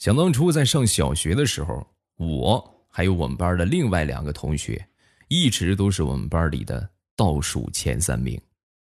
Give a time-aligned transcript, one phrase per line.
[0.00, 4.82] 想当初在上小学的时候，我还有我们班的另外两个同学，
[5.28, 8.40] 一直都是我们班里的倒数前三名，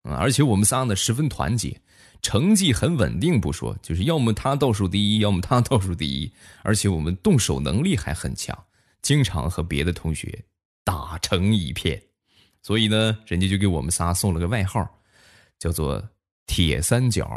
[0.05, 1.79] 啊，而且我们仨呢十分团结，
[2.23, 6.33] 成绩很稳定不说，就是要么他倒数第一，要么他倒数第一，
[6.63, 8.59] 而且我们动手能力还很强，
[9.03, 10.43] 经常和别的同学
[10.85, 12.03] 打成一片，
[12.63, 14.89] 所以呢，人家就给我们仨送了个外号，
[15.59, 16.03] 叫做
[16.49, 17.31] “铁三角”。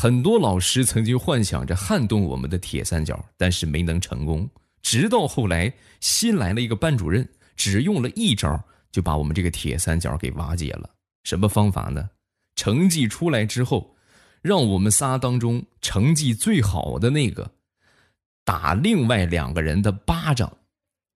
[0.00, 4.48] 很多老师曾经幻想着撼动我们的铁三角，但是没能成功。
[4.80, 8.62] 直到后来新来了一个班主任，只用了一招
[8.92, 10.88] 就把我们这个铁三角给瓦解了。
[11.24, 12.10] 什么方法呢？
[12.54, 13.96] 成绩出来之后，
[14.40, 17.50] 让我们仨当中成绩最好的那个
[18.44, 20.56] 打另外两个人的巴掌。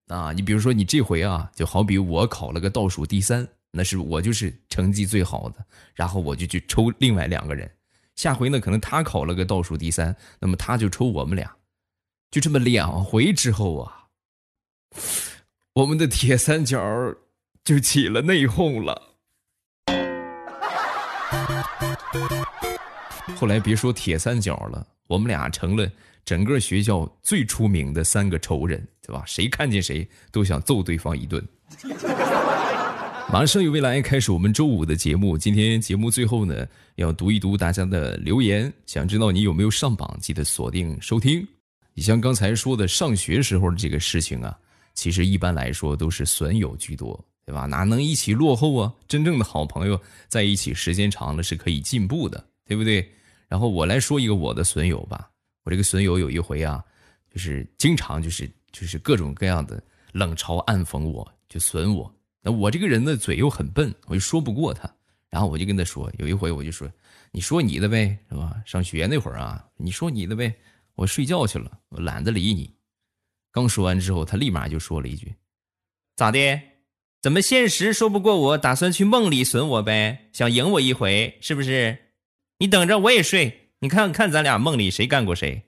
[0.08, 7.70] 啊，你比如说你这回啊，就好比我考了个倒数第三，那是我就是成绩最好的，然后我就去抽另外两个人。
[8.16, 11.56] 下回呢，可能他考了个倒数第三，那么他就抽我们俩，
[12.30, 14.04] 就这么两回之后啊，
[15.74, 16.80] 我们的铁三角
[17.64, 19.14] 就起了内讧了。
[23.36, 25.90] 后来别说铁三角了，我们俩成了
[26.24, 29.24] 整个学校最出名的三个仇人，对吧？
[29.26, 31.44] 谁看见谁都想揍对方一顿。
[33.32, 35.38] 马上有未来开始我们周五的节目。
[35.38, 38.70] 今天节目最后呢，要读一读大家的留言。
[38.84, 41.42] 想知道你有没有上榜，记得锁定收听。
[41.94, 44.54] 你像刚才说的上学时候的这个事情啊，
[44.92, 47.64] 其实一般来说都是损友居多，对吧？
[47.64, 48.92] 哪能一起落后啊？
[49.08, 53.10] 真正的好朋友在一起时间长了是可以进步的，对不对？
[53.48, 55.30] 然后我来说一个我的损友吧。
[55.64, 56.84] 我这个损友有一回啊，
[57.32, 62.14] 就是经常就是就是各种各样的冷嘲暗讽，我就损我。
[62.42, 64.92] 那我这个人呢，嘴又很笨，我就说不过他。
[65.30, 66.86] 然后我就跟他说，有一回我就说
[67.32, 68.60] ：“你说你的呗，是吧？
[68.66, 70.54] 上学那会儿啊，你说你的呗，
[70.94, 72.74] 我睡觉去了，我懒得理你。”
[73.50, 75.34] 刚说完之后，他立马就说了一句
[76.16, 76.60] ：“咋的？
[77.22, 80.28] 怎么现实说不过我，打算去梦里损我呗？
[80.32, 81.96] 想赢我一回是不是？
[82.58, 85.62] 你等着，我也睡，你看看咱俩梦里谁干过谁。”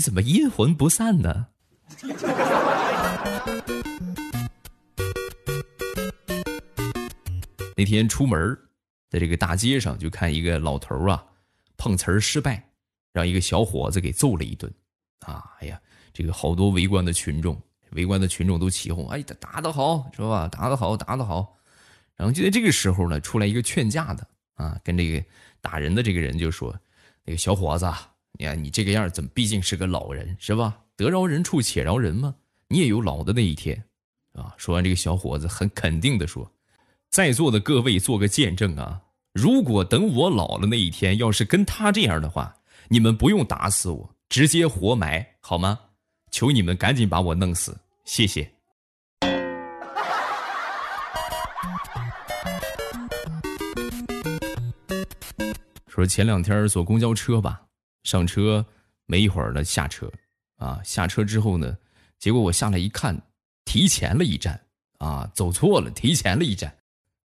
[0.00, 1.48] 你怎么阴魂不散呢？
[7.76, 8.58] 那天出门，
[9.10, 11.22] 在这个大街上，就看一个老头啊，
[11.76, 12.66] 碰瓷儿失败，
[13.12, 14.72] 让一个小伙子给揍了一顿。
[15.18, 15.78] 啊，哎呀，
[16.14, 20.48] 这个好多围观的群众，围观的群众都起哄：“哎，打打得好，是吧？
[20.48, 21.58] 打得好，打得好。”
[22.16, 25.22] 然后就在这个时候呢，出来一个劝架的啊，跟这个
[25.60, 26.74] 打人的这个人就说
[27.22, 27.86] ：“那个小伙子。”
[28.38, 29.30] 你看你这个样怎么？
[29.34, 30.78] 毕竟是个老人，是吧？
[30.96, 32.34] 得饶人处且饶人嘛，
[32.68, 33.82] 你也有老的那一天，
[34.34, 34.54] 啊！
[34.56, 36.50] 说完，这个小伙子很肯定的说
[37.10, 39.00] ：“在座的各位做个见证啊！
[39.32, 42.54] 如果等我老了那一天，要是跟他这样的话，
[42.88, 45.78] 你们不用打死我，直接活埋好吗？
[46.30, 48.50] 求你们赶紧把我弄死，谢谢。”
[55.88, 57.62] 说前两天坐公交车吧。
[58.02, 58.64] 上车
[59.06, 60.10] 没一会儿呢，下车，
[60.56, 61.76] 啊，下车之后呢，
[62.18, 63.20] 结果我下来一看，
[63.64, 64.60] 提前了一站，
[64.98, 66.74] 啊，走错了，提前了一站，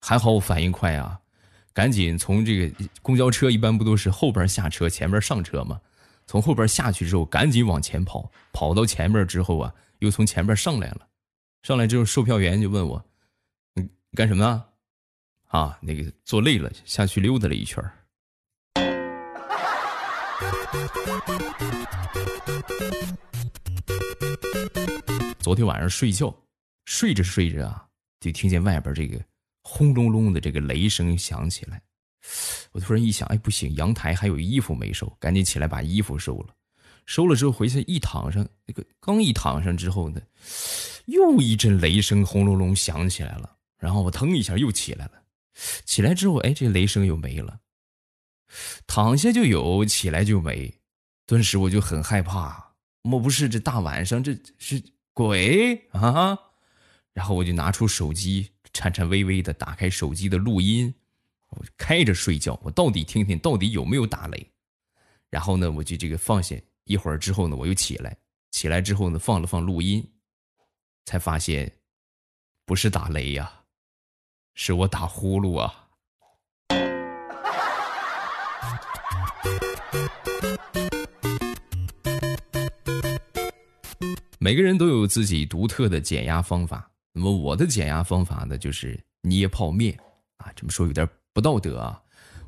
[0.00, 1.20] 还好我反应快啊，
[1.72, 5.80] 赶紧从这个公交车一般不都是后边下车，前边上车吗？
[6.26, 11.06] 从后边下去之后，赶紧往前跑，跑到前面之后啊，又从前面上来了，
[11.62, 13.04] 上来之后，售票员就问我，
[13.74, 14.64] 你干什么呢？
[15.48, 17.84] 啊，那个坐累了，下去溜达了一圈
[25.38, 26.34] 昨天晚上睡觉，
[26.86, 27.86] 睡着睡着啊，
[28.18, 29.20] 就听见外边这个
[29.62, 31.80] 轰隆隆的这个雷声响起来。
[32.72, 36.54] 我突然一想，哎，不行，阳台还有衣服没收，赶紧起来把衣服收了。
[37.06, 40.20] 收了之后回去一躺上，那个刚一躺上之后呢，
[41.04, 43.56] 又一阵雷声轰隆隆响起来了。
[43.78, 45.22] 然后我腾一下又起来了，
[45.84, 47.60] 起来之后，哎，这雷声又没了。
[48.86, 50.80] 躺下就有，起来就没，
[51.26, 52.74] 顿时我就很害怕。
[53.02, 56.38] 莫不是这大晚上这是鬼啊？
[57.12, 60.94] 然后我就拿出手机，颤颤巍巍的打开手机的录音，
[61.50, 64.50] 我开着睡觉，我到底听听到底有没有打雷。
[65.30, 68.16] 然后呢，我就这个放下一会儿之后呢，我又起来，
[68.50, 70.04] 起来之后呢，放了放录音，
[71.04, 71.70] 才发现
[72.64, 73.52] 不是打雷呀，
[74.54, 75.83] 是我打呼噜啊。
[84.38, 86.90] 每个人都有自己独特的减压方法。
[87.12, 89.98] 那么我的减压方法呢，就是捏泡面
[90.36, 90.52] 啊。
[90.54, 91.98] 这么说有点不道德啊。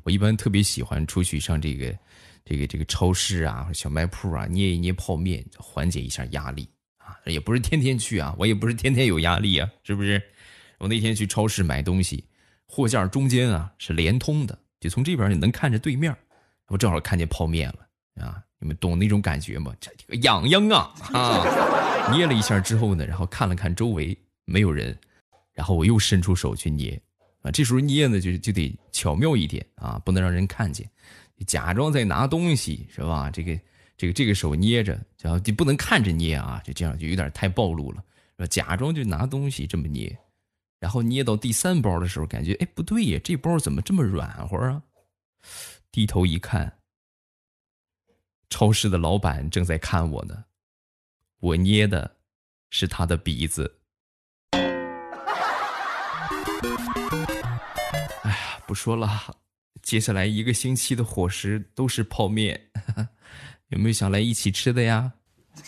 [0.03, 1.97] 我一般特别喜欢出去上这个
[2.45, 7.17] 这个这个超市啊、小卖铺啊捏一捏泡面，缓解一下压力啊。
[7.25, 10.21] 也不是天天去啊，我也不是天天有压力啊，是不是？
[10.77, 12.23] 我那天去超市买东西，
[12.67, 16.15] 货架中间啊是连通的，就从这边你能看着对面，
[16.67, 18.43] 我正好看见泡面了啊。
[18.59, 19.71] 你们懂那种感觉吗？
[19.79, 22.11] 这个痒痒啊啊！
[22.11, 24.97] 捏了一下之后呢，然后看了看周围没有人，
[25.53, 26.99] 然后我又伸出手去捏
[27.43, 27.51] 啊。
[27.51, 30.89] 这时候捏呢，就就得巧妙一点啊，不能让人看见，
[31.45, 33.29] 假装在拿东西是吧？
[33.29, 33.59] 这个
[33.95, 38.03] 这个这个手捏着，然后就不能看着捏啊，就这样就有点太暴露了
[38.37, 40.17] 是吧，假装就拿东西这么捏，
[40.79, 44.81] 然后捏到第三包的时候，感觉哎不对呀，这包怎么这么软和啊？
[45.91, 46.79] 低头一看。
[48.49, 50.45] 超市的老板正在看我呢，
[51.39, 52.17] 我捏的
[52.69, 53.79] 是他的鼻子。
[58.23, 59.35] 哎呀，不说了，
[59.81, 62.69] 接下来一个星期的伙食都是泡面，
[63.67, 65.11] 有没有想来一起吃的呀？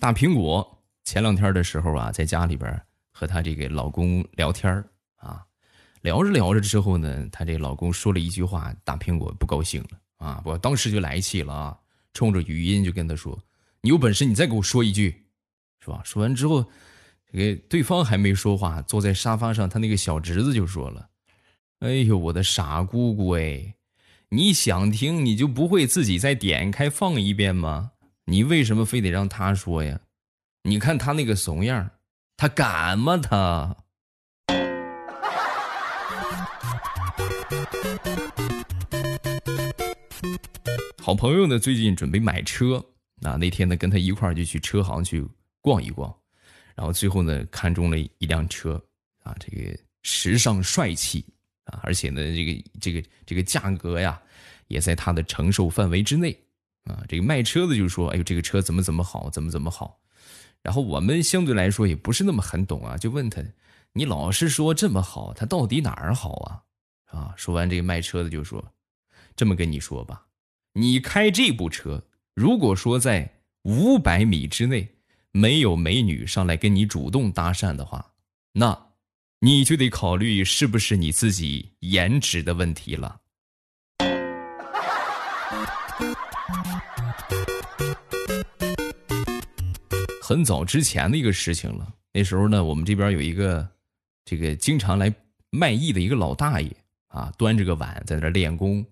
[0.00, 2.86] 大苹果前两天的时候啊，在家里边
[3.18, 4.72] 和她这个老公聊天
[5.16, 5.44] 啊。
[6.02, 9.88] 聊着聊着之后呢，她这老公说了一句话，大苹果不高兴了
[10.18, 10.40] 啊！
[10.44, 11.76] 我当时就来气了啊，
[12.14, 13.36] 冲着语音就跟他说
[13.82, 15.26] ：“你有本事你再给我说一句，
[15.80, 16.64] 是吧？”说完之后，
[17.32, 21.08] 这个对方还没说话，坐在沙发上，他那个小侄子就说了
[21.80, 23.74] ：“哎呦，我的傻姑姑哎，
[24.28, 27.90] 你想听你就不会自己再点开放一遍吗？
[28.26, 29.98] 你为什么非得让他说呀？
[30.62, 31.90] 你看他那个怂样，
[32.40, 33.76] 他敢吗他？”
[41.02, 42.76] 好朋友呢，最近准备买车
[43.22, 43.34] 啊。
[43.34, 45.26] 那天呢，跟他一块儿就去车行去
[45.60, 46.14] 逛一逛，
[46.76, 48.80] 然后最后呢，看中了一辆车
[49.24, 51.26] 啊，这个时尚帅气
[51.64, 54.22] 啊，而且呢，这个这个这个价格呀，
[54.68, 56.38] 也在他的承受范围之内
[56.84, 57.02] 啊。
[57.08, 59.98] 这个卖车的就说：“哎呦，这个车怎么怎么好，怎么怎么好。”
[60.62, 63.42] 然后我们相对来说也不是那么很懂啊，就问他
[63.94, 66.62] ：“你老是说这么好，他到底哪儿好啊？”
[67.10, 68.62] 啊，说完这个卖车的就说
[69.34, 70.26] ：“这么跟你说吧。”
[70.74, 74.96] 你开这部车，如果说在五百米之内
[75.32, 78.12] 没有美女上来跟你主动搭讪的话，
[78.52, 78.90] 那
[79.40, 83.20] 你就得考虑是不是你自己颜值的问题了。
[90.28, 93.66] 很早之前的一个事情了，那时候呢，我们这边有一个
[94.26, 95.10] 这个经常来
[95.48, 96.70] 卖艺的一个老大爷
[97.06, 98.84] 啊，端着个碗在那练功。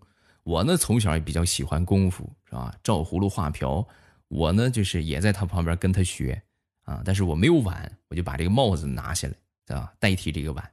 [0.45, 2.75] 我呢，从小也比较喜欢功夫，是吧？
[2.83, 3.87] 照葫芦画瓢，
[4.29, 6.43] 我呢就是也在他旁边跟他学，
[6.85, 9.35] 啊，但是我没有碗，我就把这个帽子拿下来，
[9.67, 9.93] 对吧？
[10.01, 10.71] 代替这个碗，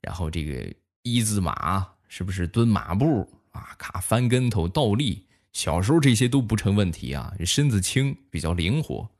[0.00, 3.74] 然后这个一字马是不是蹲马步啊？
[3.76, 9.10] 卡翻跟头倒立，小时候这些都不成问题啊，身子轻，比较灵活，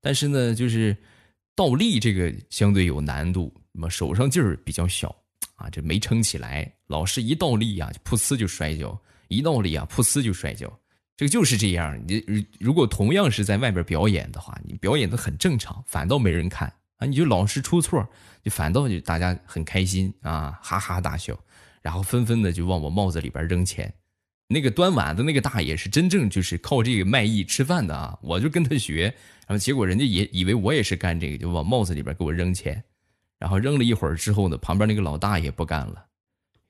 [0.00, 0.96] 但是呢，就是
[1.54, 5.14] 倒立这个相对有难度，那么手上劲儿比较小，
[5.56, 8.98] 啊，这没撑起来，老是一倒立啊，就噗呲就摔跤。
[9.28, 10.72] 一倒立啊，噗呲就摔跤，
[11.14, 12.02] 这个就是这样。
[12.06, 12.24] 你
[12.58, 17.06] 如果同样是在外边表演的话，你表演的很正常，反倒没人看啊。
[17.06, 18.08] 你就老是出错，
[18.42, 21.38] 就反倒就大家很开心啊，哈哈大笑，
[21.82, 23.92] 然后纷纷的就往我帽子里边扔钱。
[24.50, 29.14] 那个端碗的那个大爷是真正就是靠这个卖艺吃饭的啊，我就跟他学，
[29.46, 32.82] 然后结果人家也以为我也是干这个，就往帽子里边给我扔钱。
[33.38, 36.06] 然后扔了一会儿之后呢，旁边那个老大爷不干了，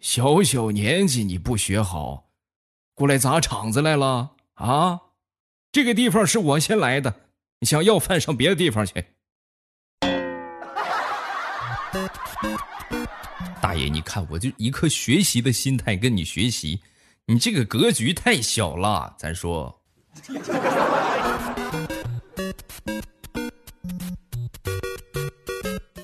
[0.01, 2.33] 小小年纪你不学好。
[2.95, 5.03] 过来砸场子来了啊！
[5.71, 7.15] 这个地方是我先来的，
[7.61, 9.05] 你想要饭上别的地方去。
[13.63, 16.81] 大爷，你看我就一颗学习的心态跟你学习，
[17.31, 19.15] 你这个格局太小了。
[19.19, 19.83] 咱说，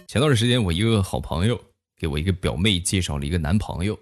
[0.07, 1.59] 前段时间我一个好朋友
[1.97, 3.99] 给我一个表妹介绍了一个男朋友。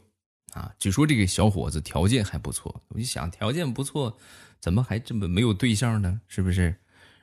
[0.53, 4.19] 啊，据说这个小伙子条件还不错，我就想条件不错，
[4.61, 6.21] 怎么还这么没有对象呢？
[6.27, 6.75] 是不是？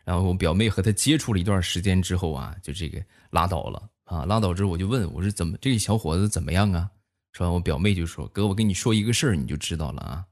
[0.05, 6.89] 然后我表妹和他接触了一段时间之后啊，就这个拉倒了啊，拉倒之后我就问我说怎么这个小伙子怎么样啊？
[7.31, 10.25] 说完我表妹就说哥，我跟你说一个事儿你就知道了啊。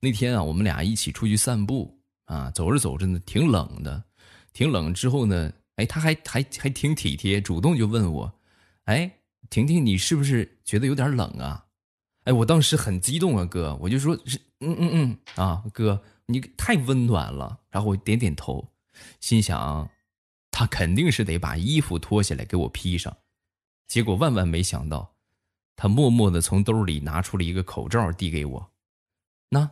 [0.00, 4.02] 那天啊，我们俩一起出去散步啊，走着走着呢，挺冷的，
[4.52, 8.32] 挺冷之后呢，哎，他还还还挺体贴，主动就问我，
[8.84, 9.10] 哎，
[9.50, 11.64] 婷婷你是不是觉得有点冷啊？
[12.24, 17.58] 哎，我当时很激动啊，哥，我就说是，嗯嗯嗯，啊，哥，你太温暖了。
[17.70, 18.68] 然后我点点头，
[19.20, 19.88] 心想，
[20.50, 23.16] 他肯定是得把衣服脱下来给我披上。
[23.86, 25.11] 结果万万没想到，
[25.82, 28.70] 他默默的从兜里拿出了一个口罩递给我，
[29.48, 29.68] 那，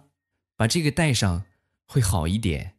[0.57, 1.45] 把这个戴上
[1.87, 2.75] 会好一点。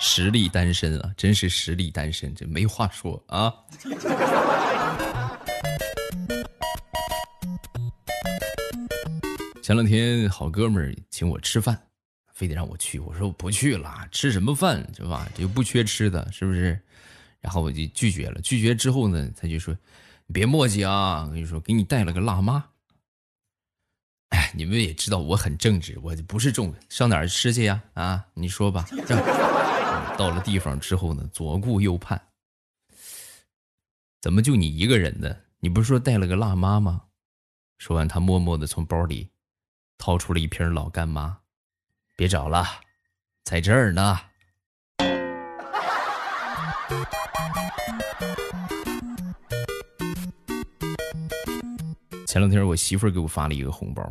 [0.00, 3.54] 实力单身啊，真是实力单身，这没话说啊。
[9.62, 11.80] 前两天好哥们儿请我吃饭，
[12.32, 15.28] 非得让我去，我说我不去了，吃什么饭是吧？
[15.32, 16.76] 这又不缺吃的，是不是？
[17.44, 18.40] 然后我就拒绝了。
[18.40, 19.76] 拒绝之后呢，他就说
[20.24, 22.70] ：“你别磨叽啊，我跟你说，给你带了个辣妈。”
[24.34, 27.82] 哎，你们也知道我很正直，我不是重上哪儿吃去呀？
[27.92, 28.86] 啊，你说吧。
[30.16, 32.18] 到了地方之后呢，左顾右盼，
[34.22, 35.36] 怎么就你一个人呢？
[35.60, 37.02] 你不是说带了个辣妈吗？
[37.76, 39.28] 说完，他默默的从包里。
[39.96, 41.38] 掏出了一瓶老干妈，
[42.16, 42.66] 别找了，
[43.44, 44.20] 在这儿呢。
[52.34, 54.02] 前两天我媳妇儿给我发了一个红包，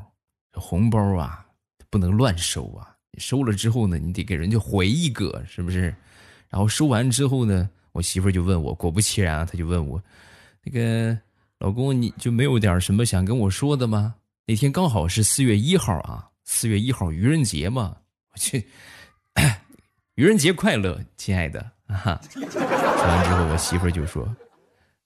[0.53, 1.45] 红包啊
[1.89, 5.93] 不能乱收啊，收了之后呢，你得给人家回一个，是不是？
[6.47, 10.01] 然后收完之后呢，我媳妇儿就问我，果不其然啊，她就问我，
[10.63, 11.19] 那个
[11.59, 14.15] 老公，你就没有点什么想跟我说的吗？
[14.45, 17.93] 那天刚好是四月一号啊，四月一号愚人节嘛，
[18.31, 18.65] 我去，
[20.15, 22.21] 愚人节快乐，亲爱的啊！
[22.31, 24.33] 说完之后，我媳妇儿就说：“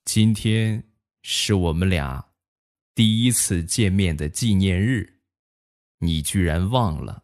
[0.06, 0.84] 今天
[1.24, 2.24] 是我们俩
[2.98, 5.20] 第一次见面的纪念日，
[6.00, 7.22] 你居然忘了。”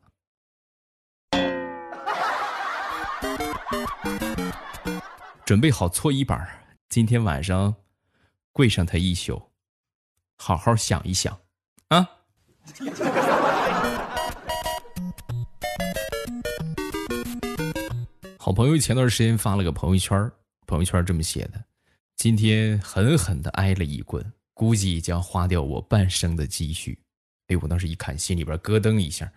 [5.43, 6.47] 准备好搓衣板，
[6.89, 7.75] 今天晚上
[8.51, 9.41] 跪上他一宿，
[10.37, 11.35] 好好想一想。
[11.87, 12.07] 啊！
[18.37, 20.31] 好朋友前段时间发了个朋友圈，
[20.67, 21.65] 朋友圈这么写的
[22.15, 24.23] ：“今天狠狠的挨了一棍，
[24.53, 26.97] 估计将花掉我半生的积蓄。”
[27.47, 29.31] 哎，我当时一看，心里边咯噔一下。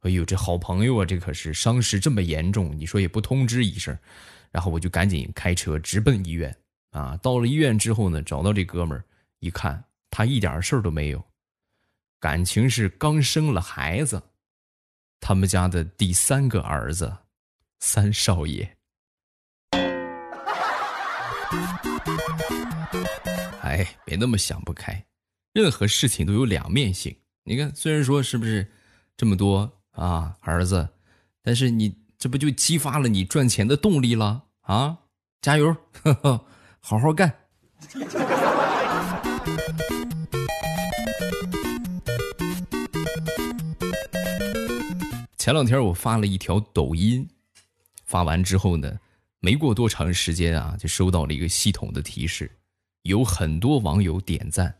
[0.00, 3.96] 哎呦，这好朋友啊，这可是伤势这么严重，你说也不通知一声。
[4.50, 6.54] 然后我就赶紧开车直奔医院。
[6.90, 9.04] 啊，到了医院之后呢，找到这哥们儿，
[9.38, 11.24] 一看他一点事儿都没有。
[12.18, 14.22] 感情是刚生了孩子，
[15.20, 17.16] 他们家的第三个儿子，
[17.78, 18.76] 三少爷。
[23.60, 25.04] 哎，别那么想不开，
[25.52, 27.16] 任何事情都有两面性。
[27.44, 28.70] 你看，虽然说是不是
[29.16, 30.88] 这么多啊儿子，
[31.42, 34.98] 但是你这不就激发了你赚钱的动力了啊？
[35.40, 35.76] 加油，
[36.80, 37.34] 好好干。
[45.36, 47.28] 前两天我发了一条抖音，
[48.04, 49.00] 发完之后呢，
[49.44, 52.48] 没过多长时间啊，就收到了一个系统的提示，
[53.02, 54.72] 有很多网友点赞。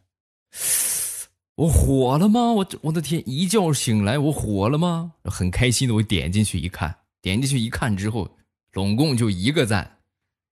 [1.57, 2.53] 我火了吗？
[2.53, 3.21] 我我的天！
[3.27, 5.15] 一觉醒来，我火了吗？
[5.25, 8.39] 很开心的，我点进去一看，点进去一看之后，
[8.71, 9.99] 总共就一个赞。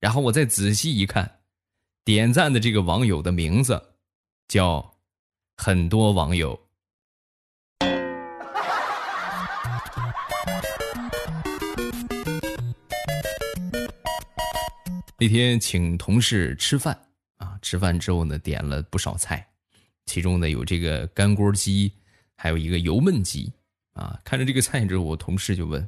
[0.01, 1.39] 然后我再仔细一看，
[2.03, 3.81] 点赞的这个网友的名字
[4.49, 4.97] 叫
[5.55, 6.59] 很多网友。
[15.21, 16.99] 那天请同事吃饭
[17.37, 19.47] 啊，吃饭之后呢，点了不少菜，
[20.07, 21.91] 其中呢有这个干锅鸡，
[22.35, 23.53] 还有一个油焖鸡
[23.93, 24.19] 啊。
[24.23, 25.87] 看着这个菜之后，我同事就问：“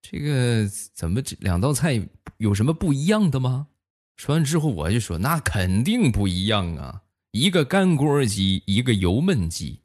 [0.00, 2.02] 这个怎么这两道菜
[2.38, 3.68] 有什么不一样的吗？”
[4.16, 7.02] 说完之后，我就说：“那肯定不一样啊，
[7.32, 9.82] 一个干锅鸡，一个油焖鸡，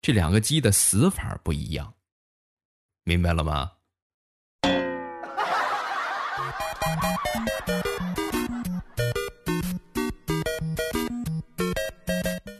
[0.00, 1.92] 这两个鸡的死法不一样，
[3.04, 3.72] 明白了吗？”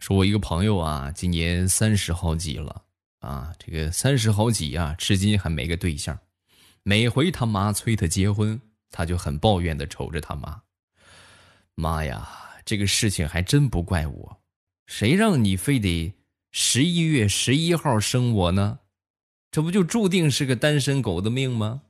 [0.00, 2.82] 说，我一个朋友啊，今年三十好几了
[3.20, 6.18] 啊，这个三十好几啊，至今还没个对象。
[6.82, 8.58] 每回他妈催他结婚，
[8.90, 10.62] 他就很抱怨的瞅着他妈
[11.76, 12.26] ：“妈呀，
[12.64, 14.40] 这个事情还真不怪我，
[14.86, 16.14] 谁让你非得
[16.50, 18.78] 十一月十一号生我呢？
[19.50, 21.82] 这不就注定是个单身狗的命吗？”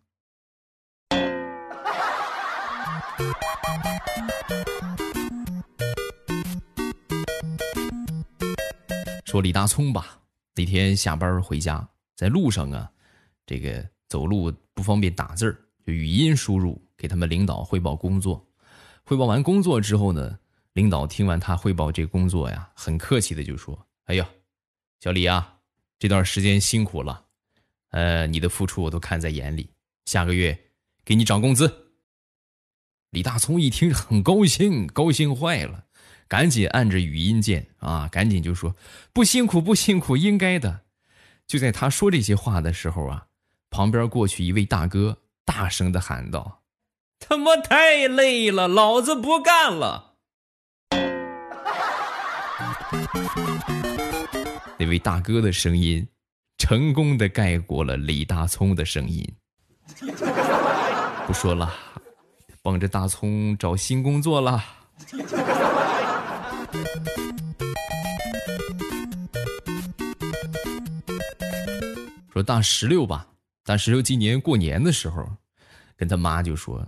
[9.24, 10.18] 说李大聪吧，
[10.54, 12.90] 那天下班回家，在路上啊，
[13.44, 18.44] 这个走路不方便打字儿，就语音输入给他们领导汇报工作。
[19.04, 20.38] 汇报完工作之后呢，
[20.72, 24.26] 领导听完他汇报这工作呀，很客气的就说：“哎呀，
[25.00, 25.58] 小李啊，
[25.98, 27.26] 这段时间辛苦了，
[27.90, 29.70] 呃，你的付出我都看在眼里
[30.06, 30.58] 下个月
[31.04, 31.87] 给你涨工资。
[33.10, 35.84] 李大聪一听很高兴，高兴坏了，
[36.28, 38.76] 赶紧按着语音键啊，赶紧就说
[39.14, 40.80] ：“不辛苦，不辛苦，应该的。”
[41.48, 43.24] 就在他说这些话的时候啊，
[43.70, 46.60] 旁边过去一位大哥，大声的喊道
[47.18, 50.16] ：“他妈太累了，老子不干了！”
[54.78, 56.06] 那位大哥的声音，
[56.58, 59.26] 成功的盖过了李大聪的声音。
[61.26, 61.74] 不说了，
[62.62, 64.64] 帮着大葱找新工作了。
[72.32, 73.26] 说大石榴吧，
[73.64, 75.28] 大石榴今年过年的时候，
[75.96, 76.86] 跟他妈就说：“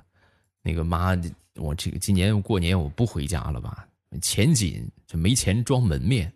[0.63, 1.17] 那个妈，
[1.57, 3.87] 我这个今年过年我不回家了吧？
[4.23, 6.33] 钱紧，就没钱装门面。”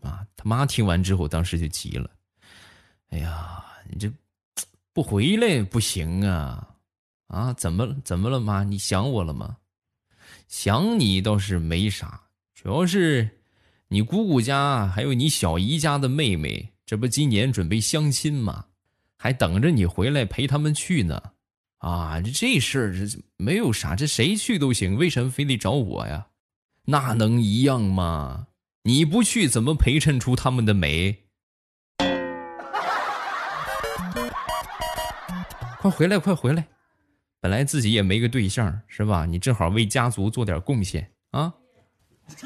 [0.00, 2.08] 啊，他妈听完之后，当时就急了
[3.10, 4.08] ：“哎呀，你这
[4.92, 6.68] 不回来不行啊！
[7.32, 8.62] 啊，怎么怎么了，妈？
[8.62, 9.56] 你想我了吗？
[10.48, 12.24] 想你倒是没啥，
[12.54, 13.40] 主要是
[13.88, 18.66] 你姑姑家还有你小姨家的妹妹。”这不今年准备相亲吗？
[19.16, 21.22] 还等着你回来陪他们去呢。
[21.78, 26.26] 啊，这这事儿这没有啥，这谁去都行，为什么非得找我呀？
[26.84, 28.48] 那能一样吗？
[28.82, 31.24] 你不去怎么陪衬出他们的美？
[35.80, 36.68] 快回来，快回来！
[37.42, 39.26] 本来自己也没个对象，是吧？
[39.26, 41.52] 你正好为家族做点贡献啊。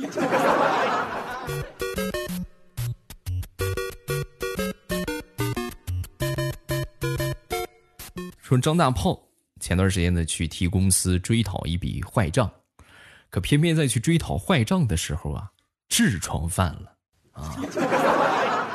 [8.41, 9.21] 说张大炮
[9.61, 12.51] 前段时间呢去替公司追讨一笔坏账，
[13.29, 15.51] 可偏偏在去追讨坏账的时候啊，
[15.91, 16.97] 痔疮犯了
[17.33, 17.55] 啊，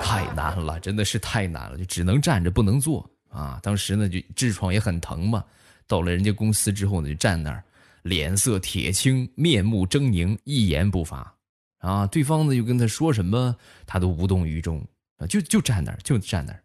[0.04, 3.60] 太难了，真的是太难了，就只能站着不能坐啊。
[3.64, 5.44] 当时呢就痔疮也很疼嘛，
[5.92, 7.62] 到了人家公司之后呢就站那儿，
[8.04, 11.36] 脸色铁青，面目狰狞，一言不发
[11.80, 12.08] 啊。
[12.08, 13.54] 对方呢就跟他说什么，
[13.86, 14.82] 他都无动于衷
[15.18, 16.64] 啊，就就站那儿，就站那儿，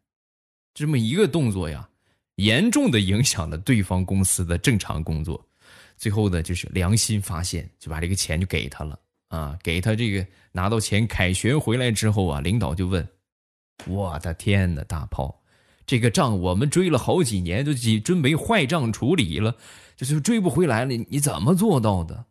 [0.75, 1.89] 这么一个动作呀。
[2.37, 5.45] 严重的影响了对方公司的正常工作，
[5.97, 8.97] 最后呢，就是良心发现，就把这个钱就给他了
[9.29, 13.09] 啊，给他这个拿到钱凯旋回来之后啊，领导就问
[13.89, 15.43] ：“我的天哪，大炮，
[15.87, 19.57] 这个账我们追了好几年，都准备坏账处理了，
[19.97, 22.27] 就是追不回来了，你怎么做到的？”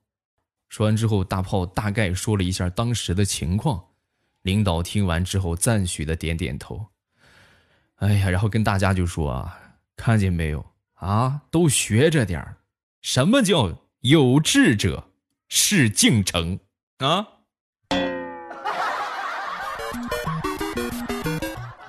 [0.70, 3.84] 说完之后，大炮大概说了一下当时的情况，
[4.42, 6.88] 领导听完之后赞许的点点头。
[7.96, 9.62] 哎呀，然后跟大家就说啊。
[9.98, 11.44] 看见没有啊？
[11.50, 12.58] 都学着点，
[13.02, 15.08] 什么叫有志者
[15.48, 16.60] 事竟成
[16.98, 17.26] 啊？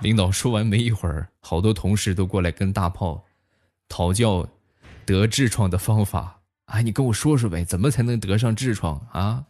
[0.00, 3.24] 领导说完没一会儿，好多同事都过来跟大炮
[3.88, 4.46] 讨教
[5.04, 6.40] 得痔疮的方法。
[6.66, 9.44] 哎，你跟我说说呗，怎么才能得上痔疮啊？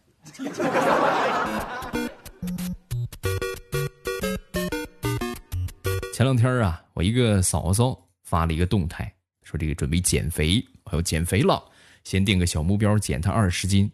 [6.13, 8.03] 前两天啊，我一个嫂嫂。
[8.23, 9.09] 发了一个动态，
[9.43, 11.63] 说这个准备减肥，我要减肥了，
[12.03, 13.89] 先定个小目标，减他二十斤。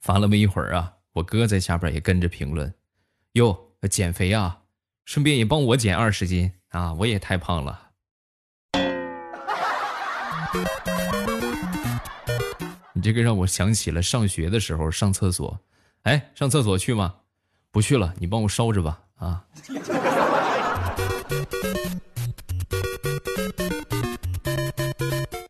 [0.00, 2.74] 发了没一会儿啊，我哥在下边也跟着评论
[3.34, 3.56] ：“哟，
[3.88, 4.60] 减肥啊，
[5.08, 7.88] 顺便也帮我减二十斤啊，我也太胖了。
[12.92, 15.58] ”你这个让我想起了上学的时候上厕所，
[16.02, 17.14] 哎，上厕所去吗？
[17.70, 19.46] 不去了，你帮我烧着吧，啊。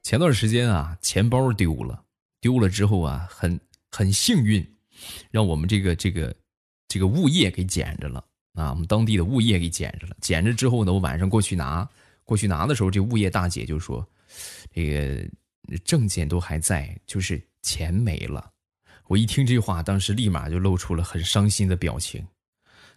[0.04, 2.04] 前段时间啊，钱包丢了，
[2.40, 3.58] 丢了之后啊，很
[3.90, 4.64] 很幸运，
[5.32, 6.32] 让我们这个这个
[6.86, 8.24] 这个物业给捡着了
[8.58, 10.16] 啊，我们当地的物业给捡着了。
[10.20, 11.88] 捡着之后呢，我晚上过去拿，
[12.24, 14.04] 过去拿的时候，这物业大姐就说
[14.74, 18.50] ：“这个证件都还在，就是钱没了。”
[19.06, 22.26] 我一听这话，当时立马就露出了很伤心的表情，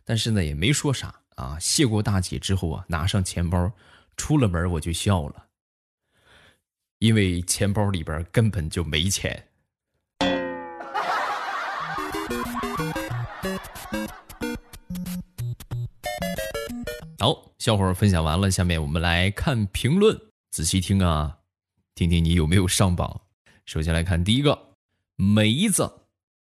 [0.04, 1.60] 但是呢，也没说啥啊。
[1.60, 3.72] 谢过大姐之后啊，拿上钱包，
[4.18, 5.46] 出了门我就笑了。
[6.98, 9.48] 因为钱包里边根本就没钱。
[17.22, 21.38] 好，笑话分享完了，下面我们来看评论，仔细听啊，
[21.94, 23.22] 听听你有没有上榜。
[23.68, 24.58] 首先来看第一个，
[25.18, 25.88] 梅子，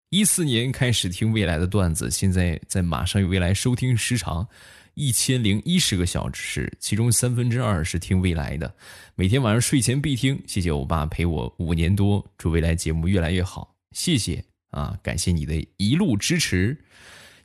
[0.08, 4.48] 一四年开始听未来的段子，现在在马上有未来收听时长。
[4.94, 8.74] 一千零一十个小时，其中三分之二是听未来的，
[9.16, 10.42] 每天晚上睡前必听。
[10.46, 13.76] 谢谢欧巴陪我五年多，祝未来节目越来越好。
[13.92, 16.82] 谢谢啊，感谢你的一路支持。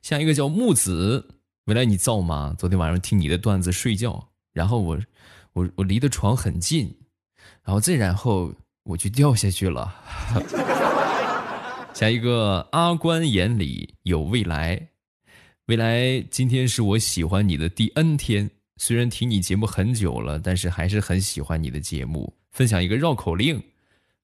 [0.02, 1.35] 下一个叫木子，
[1.65, 2.56] 未来你造吗？
[2.60, 4.99] 昨天晚上听你的段子睡觉，然后我
[5.54, 6.95] 我我离的床很近，
[7.63, 9.95] 然后再然后我就掉下去了。
[11.95, 14.89] 下一个，阿关眼里有未来，
[15.65, 18.51] 未来今天是我喜欢你的第 N 天。
[18.78, 22.36] 虽然听你节目很久了，但是还是很喜欢你的节目。
[22.51, 23.63] 分享一个绕口令，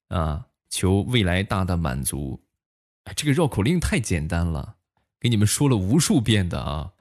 [0.09, 2.39] 啊，求未来大大满足。
[3.15, 4.75] 这个绕口令太简单了，
[5.19, 6.91] 给你们说了无数遍的啊。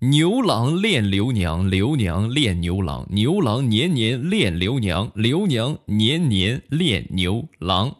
[0.00, 7.92] 牛郎恋刘娘，刘娘恋牛郎，牛郎年年恋刘娘，刘娘年年恋牛郎。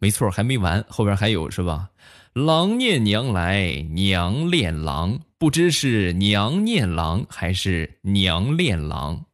[0.00, 1.90] 没错，还没完，后边还有是吧？
[2.32, 9.24] 郎念娘来，娘恋郎，不知是娘念郎还是娘恋郎，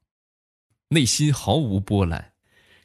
[0.88, 2.32] 内心毫无波澜，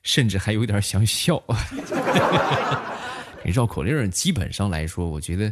[0.03, 1.43] 甚至还有点想笑。
[3.43, 5.51] 绕口令基本上来说，我觉得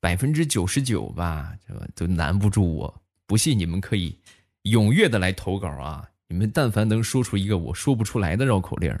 [0.00, 1.52] 百分之九十九吧，
[1.94, 3.02] 都难不住我。
[3.26, 4.18] 不信你们可以
[4.64, 6.08] 踊跃的来投稿啊！
[6.28, 8.96] 你们但凡能说出一个我说不出来的绕口令，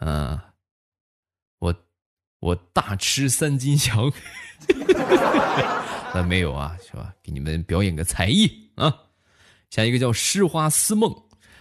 [0.00, 0.38] 嗯。
[1.58, 1.74] 我，
[2.40, 4.12] 我大吃三斤翔，
[6.12, 7.14] 那没有啊，是吧？
[7.22, 8.92] 给你们表演个才艺啊！
[9.70, 11.10] 下一个叫《诗花思梦》，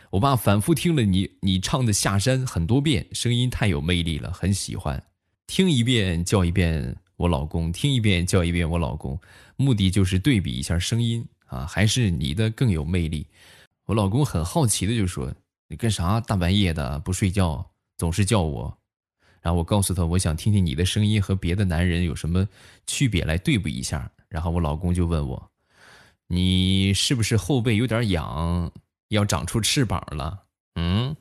[0.09, 5.01] 我爸反复听了你你唱的《下山》很多遍，声音太有魅力了，很喜欢。
[5.47, 9.19] 听一遍叫一遍我老公，听一遍叫一遍我老公，
[9.55, 13.27] 目的就是对比一下声音啊，还是你的更有魅力。
[13.85, 15.31] 我老公很好奇的就说
[15.69, 17.63] ：“你干啥大半夜的不睡觉，
[17.95, 18.75] 总是叫我？”
[19.39, 22.47] 然后我告诉他，我想听听你的声音和别的男人有什么
[22.87, 24.11] 区别，来对比一下。
[24.27, 25.51] 然后我老公就问我
[26.25, 28.71] ：“你是不是后背有点痒，
[29.09, 30.41] 要长出翅膀了？”
[30.73, 31.15] 嗯，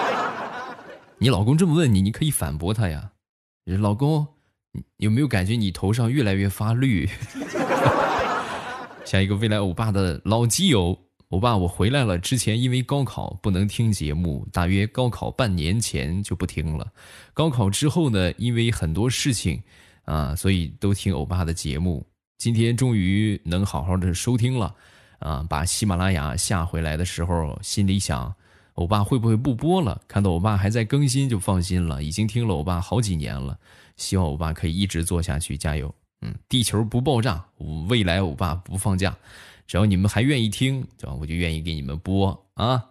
[1.16, 3.12] 你老公这么问你，你可以反驳他呀。
[3.64, 4.26] 老公，
[4.98, 7.08] 有没有感觉你头上越来越发绿？
[9.04, 10.98] 像一个未来欧巴的老基友。
[11.30, 12.18] 欧巴，我回来了。
[12.18, 16.92] 之前因为高考不能听节目，大约高考半年前就不听了。
[17.32, 19.62] 高考之后呢，因为很多事情，
[20.04, 22.04] 啊，所以都听欧巴的节目。
[22.38, 24.74] 今天终于能好好的收听了，
[25.20, 28.34] 啊，把喜马拉雅下回来的时候，心里想，
[28.74, 30.02] 欧巴会不会不播了？
[30.08, 32.02] 看到欧巴还在更新，就放心了。
[32.02, 33.56] 已经听了欧巴好几年了，
[34.00, 35.94] 希望欧巴可以一直做下去，加油！
[36.22, 37.44] 嗯，地球不爆炸，
[37.88, 39.14] 未来欧巴不放假。
[39.66, 41.14] 只要你们还愿意听，对吧？
[41.20, 42.82] 我就愿意给你们播啊。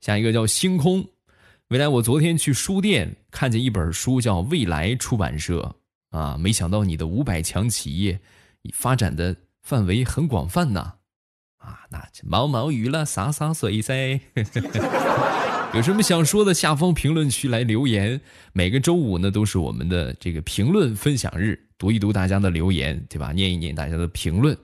[0.00, 1.04] 下一个叫星空，
[1.68, 5.74] 未来我昨天去书店看见一本书，叫未来出版社
[6.10, 6.36] 啊。
[6.38, 8.20] 没想到你的五百强企业
[8.72, 10.94] 发展的范围很广泛呐。
[11.58, 14.20] 啊，那毛毛雨了，洒洒水噻。
[15.74, 18.20] 有什么想说的，下方评论区来留言。
[18.52, 23.32] 每个周五呢，都是我们的这个评论分享日，读一读大家的留言，对吧？
[23.32, 24.56] 念一念大家的评论。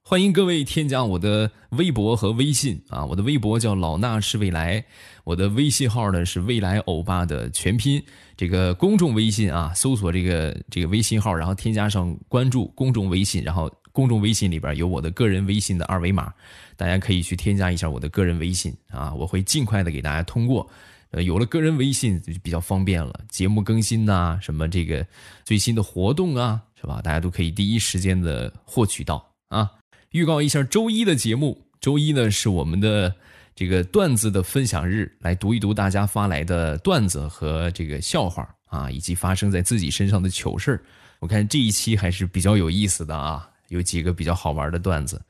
[0.00, 3.04] 欢迎各位添加我的微博和微信啊！
[3.04, 4.82] 我的微博叫老衲是未来，
[5.24, 8.02] 我的微信号呢是未来欧巴的全拼。
[8.34, 16.34] 这个公众微信啊，搜索这个这个微信号，然后添加上关注公众微信，然后公众微信里边有我的个人微信的二维码，
[16.76, 20.68] 大家可以去添加一下我的个人微信啊，我会尽快的给大家通过。
[21.12, 25.06] 呃，有了个人微信就比较方便了，节目更新呐，什么这个
[25.44, 27.00] 最新的活动啊，是吧？
[27.00, 29.70] 大家都可以第一时间的获取到啊。
[30.10, 33.14] 预告一下周一的节目，周一呢是我们的
[33.54, 40.84] 这个段子的分享日，来读一读大家发来的段子和这个笑话啊，以及发生在自己身上的糗事
[41.20, 45.20] 我看这一期还是比较有意思的啊，有几个比较好玩的段子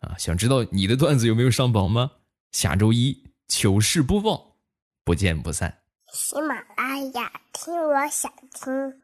[0.00, 2.10] 啊，想知道你的段子有没有上榜吗？
[2.52, 4.56] 下周一糗事播报，
[5.04, 5.82] 不见不散。
[6.12, 9.00] 喜马拉雅听，我想听。